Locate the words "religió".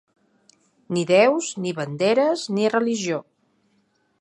2.77-3.21